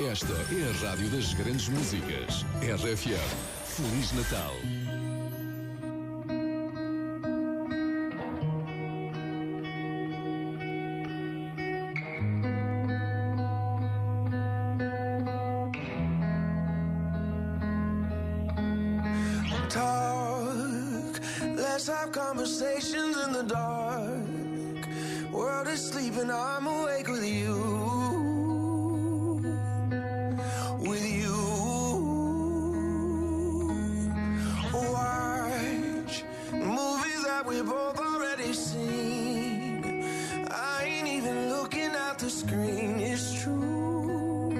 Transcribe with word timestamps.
Esta 0.00 0.32
é 0.32 0.68
a 0.68 0.88
Rádio 0.88 1.10
das 1.10 1.34
Grandes 1.34 1.68
Músicas. 1.68 2.44
RFM. 2.62 3.18
Feliz 3.66 4.12
Natal. 4.12 4.54
talk. 19.76 20.05
Let's 21.86 22.00
have 22.00 22.10
conversations 22.10 23.16
in 23.16 23.32
the 23.32 23.44
dark. 23.44 25.30
World 25.30 25.68
is 25.68 25.88
sleeping, 25.88 26.32
I'm 26.32 26.66
awake 26.66 27.06
with 27.06 27.24
you. 27.24 27.54
With 30.80 31.06
you. 31.06 31.36
Watch 34.74 36.24
movies 36.50 37.22
that 37.22 37.46
we 37.46 37.62
both 37.62 38.00
already 38.00 38.52
seen. 38.52 40.02
I 40.50 40.82
ain't 40.86 41.06
even 41.06 41.50
looking 41.50 41.92
at 41.92 42.18
the 42.18 42.30
screen, 42.30 42.98
it's 42.98 43.42
true. 43.44 44.58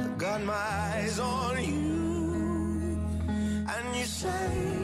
I 0.00 0.08
got 0.18 0.42
my 0.42 0.52
eyes 0.54 1.20
on 1.20 1.62
you. 1.62 2.98
And 3.68 3.96
you 3.96 4.04
say 4.06 4.83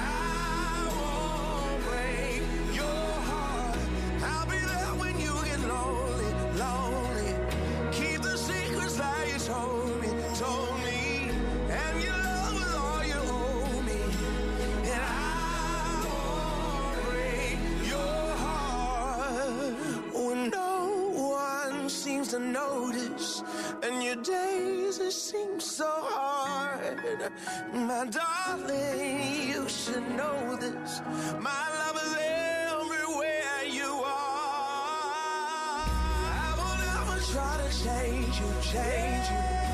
to 22.31 22.39
notice. 22.39 23.43
And 23.83 24.01
your 24.01 24.15
days 24.15 24.99
it 24.99 25.11
seems 25.11 25.65
so 25.65 25.85
hard. 25.85 27.29
My 27.73 28.05
darling, 28.05 29.49
you 29.49 29.67
should 29.67 30.07
know 30.11 30.55
this. 30.55 31.01
My 31.41 31.63
love 31.79 31.97
is 32.05 32.15
everywhere 32.71 33.63
you 33.69 33.91
are. 34.05 34.63
I 36.39 36.53
will 36.59 36.77
never 36.87 37.17
try 37.33 37.53
to 37.63 37.69
change 37.83 38.39
you, 38.39 38.49
change 38.61 39.27
you. 39.29 39.70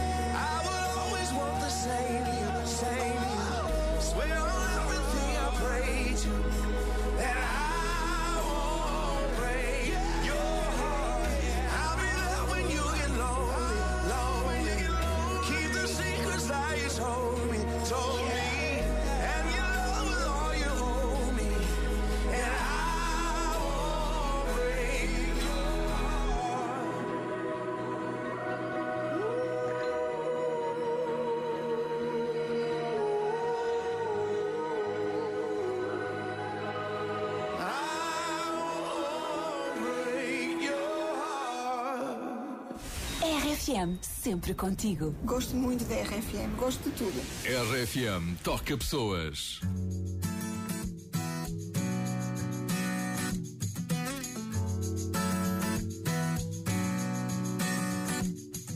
RFM, 43.68 43.98
sempre 44.02 44.54
contigo. 44.54 45.14
Gosto 45.26 45.54
muito 45.54 45.84
da 45.86 45.96
RFM, 45.96 46.56
gosto 46.58 46.90
de 46.90 46.92
tudo. 46.92 47.22
RFM 47.44 48.38
toca 48.42 48.78
pessoas. 48.78 49.60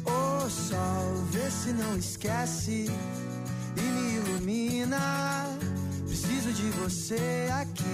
Ô 0.03 0.49
sol, 0.49 1.15
vê 1.31 1.49
se 1.49 1.71
não 1.71 1.97
esquece 1.97 2.91
e 3.77 3.81
me 3.81 4.15
ilumina. 4.15 5.57
Preciso 6.05 6.51
de 6.51 6.69
você 6.71 7.47
aqui. 7.53 7.85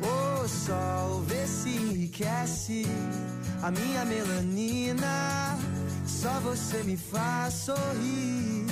Ô 0.00 0.48
sol, 0.48 1.20
vê 1.22 1.46
se 1.46 1.68
enriquece 1.68 2.86
a 3.64 3.70
minha 3.70 4.04
melanina. 4.04 5.58
Só 6.06 6.38
você 6.40 6.82
me 6.82 6.96
faz 6.96 7.54
sorrir. 7.54 8.66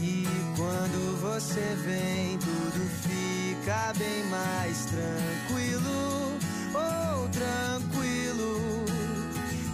E 0.00 0.24
quando 0.56 1.20
você 1.20 1.76
vem, 1.84 2.38
tudo 2.38 2.88
fica 3.02 3.92
bem 3.98 4.24
mais 4.30 4.86
tranquilo. 4.86 6.38
Oh, 6.74 7.28
tranquilo. 7.28 8.84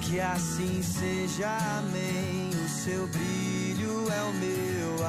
Que 0.01 0.21
assim 0.21 0.83
seja, 0.83 1.51
amém. 1.79 2.51
O 2.65 2.69
seu 2.69 3.07
brilho 3.09 4.11
é 4.11 4.23
o 4.23 4.33
meu 4.33 5.07